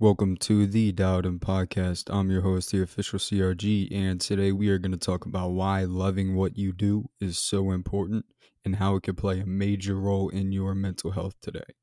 [0.00, 2.04] Welcome to the Dowden Podcast.
[2.08, 5.82] I'm your host, the official CRG, and today we are going to talk about why
[5.82, 8.24] loving what you do is so important
[8.64, 11.74] and how it can play a major role in your mental health today.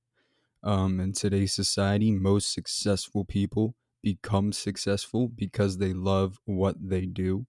[0.63, 7.45] Um, in today's society, most successful people become successful because they love what they do.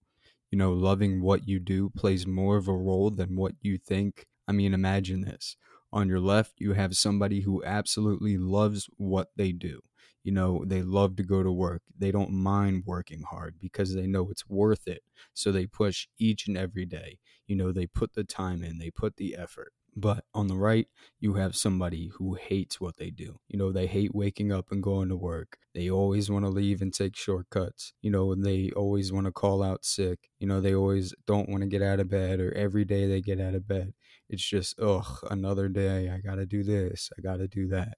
[0.50, 4.26] You know, loving what you do plays more of a role than what you think.
[4.48, 5.56] I mean, imagine this.
[5.92, 9.80] On your left, you have somebody who absolutely loves what they do
[10.26, 14.08] you know they love to go to work they don't mind working hard because they
[14.08, 18.12] know it's worth it so they push each and every day you know they put
[18.14, 20.88] the time in they put the effort but on the right
[21.20, 24.82] you have somebody who hates what they do you know they hate waking up and
[24.82, 29.12] going to work they always want to leave and take shortcuts you know they always
[29.12, 32.10] want to call out sick you know they always don't want to get out of
[32.10, 33.94] bed or every day they get out of bed
[34.28, 37.96] it's just ugh another day i gotta do this i gotta do that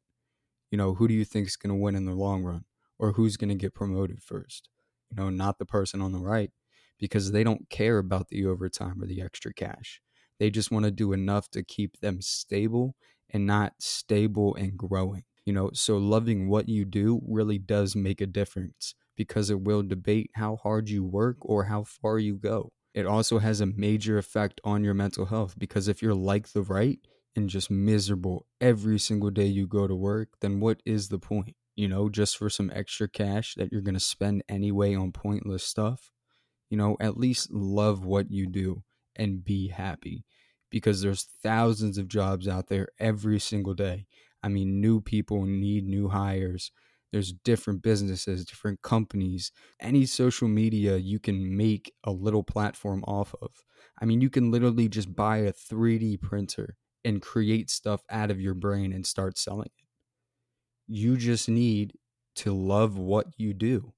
[0.70, 2.64] you know, who do you think is going to win in the long run
[2.98, 4.68] or who's going to get promoted first?
[5.10, 6.50] You know, not the person on the right
[6.98, 10.00] because they don't care about the overtime or the extra cash.
[10.38, 12.94] They just want to do enough to keep them stable
[13.30, 15.24] and not stable and growing.
[15.44, 19.82] You know, so loving what you do really does make a difference because it will
[19.82, 22.72] debate how hard you work or how far you go.
[22.94, 26.62] It also has a major effect on your mental health because if you're like the
[26.62, 26.98] right,
[27.38, 31.54] and just miserable every single day you go to work, then what is the point?
[31.76, 35.64] You know, just for some extra cash that you're going to spend anyway on pointless
[35.64, 36.10] stuff?
[36.68, 38.82] You know, at least love what you do
[39.14, 40.24] and be happy
[40.70, 44.06] because there's thousands of jobs out there every single day.
[44.42, 46.72] I mean, new people need new hires.
[47.12, 49.52] There's different businesses, different companies.
[49.80, 53.50] Any social media you can make a little platform off of.
[54.02, 58.40] I mean, you can literally just buy a 3D printer and create stuff out of
[58.40, 59.86] your brain and start selling it.
[60.86, 61.94] You just need
[62.36, 63.92] to love what you do.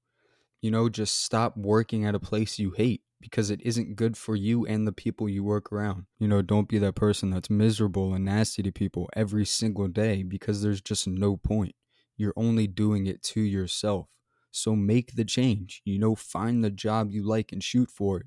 [0.61, 4.35] You know, just stop working at a place you hate because it isn't good for
[4.35, 6.05] you and the people you work around.
[6.19, 10.23] You know, don't be that person that's miserable and nasty to people every single day
[10.23, 11.75] because there's just no point.
[12.17, 14.07] You're only doing it to yourself.
[14.51, 15.81] So make the change.
[15.85, 18.25] You know, find the job you like and shoot for it.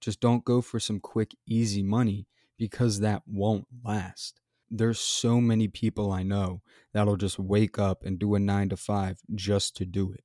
[0.00, 2.26] Just don't go for some quick, easy money
[2.60, 4.38] because that won't last.
[4.70, 6.60] There's so many people I know
[6.92, 10.24] that'll just wake up and do a nine to five just to do it.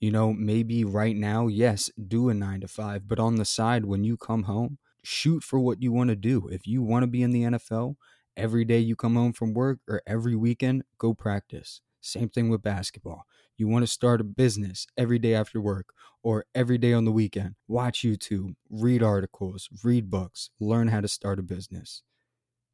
[0.00, 3.84] You know, maybe right now, yes, do a nine to five, but on the side,
[3.84, 6.48] when you come home, shoot for what you want to do.
[6.48, 7.96] If you want to be in the NFL,
[8.34, 11.82] every day you come home from work or every weekend, go practice.
[12.00, 13.26] Same thing with basketball.
[13.58, 15.92] You want to start a business every day after work
[16.22, 17.56] or every day on the weekend.
[17.66, 22.02] Watch YouTube, read articles, read books, learn how to start a business.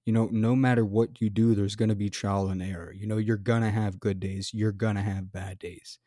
[0.06, 2.92] You know, no matter what you do, there's going to be trial and error.
[2.92, 5.98] You know, you're going to have good days, you're going to have bad days.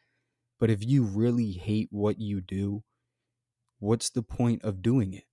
[0.59, 2.83] But if you really hate what you do,
[3.79, 5.25] what's the point of doing it?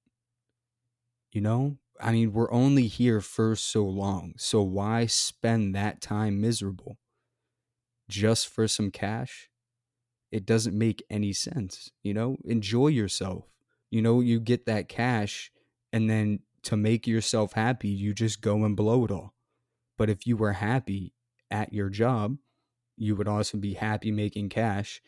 [1.33, 4.35] You know, I mean, we're only here for so long.
[4.39, 6.97] So why spend that time miserable?
[8.09, 9.49] Just for some cash,
[10.31, 11.91] it doesn't make any sense.
[12.03, 13.45] You know, enjoy yourself.
[13.91, 15.51] You know, you get that cash,
[15.93, 19.35] and then to make yourself happy, you just go and blow it all.
[19.97, 21.15] But if you were happy
[21.51, 22.37] at your job,
[22.97, 25.01] you would also be happy making cash,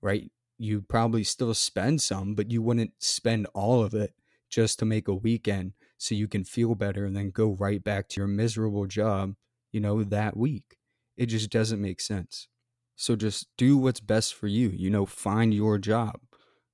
[0.00, 0.30] right?
[0.58, 4.14] You'd probably still spend some, but you wouldn't spend all of it
[4.48, 8.08] just to make a weekend so you can feel better and then go right back
[8.08, 9.34] to your miserable job,
[9.72, 10.77] you know, that week.
[11.18, 12.46] It just doesn't make sense.
[12.94, 14.70] So just do what's best for you.
[14.70, 16.20] You know, find your job,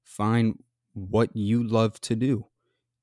[0.03, 0.63] find
[0.93, 2.47] what you love to do.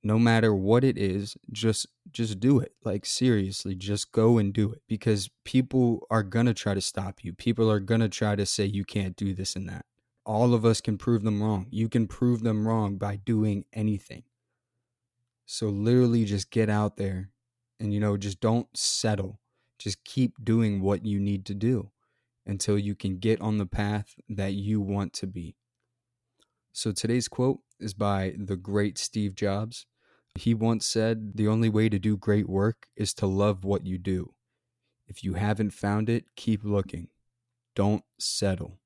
[0.04, 2.74] No matter what it is, just just do it.
[2.84, 7.24] Like seriously, just go and do it because people are going to try to stop
[7.24, 7.34] you.
[7.34, 9.86] People are going to try to say you can't do this and that.
[10.26, 11.68] All of us can prove them wrong.
[11.72, 14.24] You can prove them wrong by doing anything.
[15.46, 17.32] So literally just get out there
[17.80, 19.41] and you know, just don't settle
[19.82, 21.92] just keep doing what you need to do
[22.46, 25.56] until you can get on the path that you want to be.
[26.74, 29.86] So today's quote is by the great Steve Jobs.
[30.36, 33.98] He once said, The only way to do great work is to love what you
[33.98, 34.34] do.
[35.08, 37.10] If you haven't found it, keep looking.
[37.76, 38.80] Don't settle.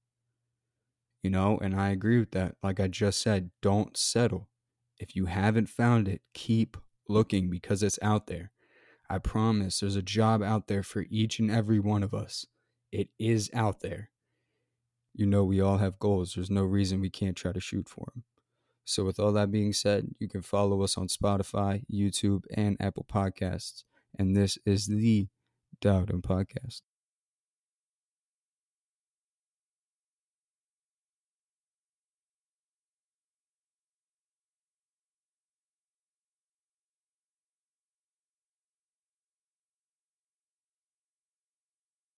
[1.22, 2.56] You know, and I agree with that.
[2.64, 4.50] Like I just said, don't settle.
[4.98, 6.78] If you haven't found it, keep
[7.08, 8.52] looking because it's out there.
[9.10, 12.46] I promise there's a job out there for each and every one of us.
[12.92, 14.10] It is out there.
[15.14, 16.34] You know, we all have goals.
[16.34, 18.24] There's no reason we can't try to shoot for them.
[18.84, 23.06] So, with all that being said, you can follow us on Spotify, YouTube, and Apple
[23.12, 23.84] Podcasts.
[24.18, 25.28] And this is the
[25.82, 26.82] Dowden Podcast.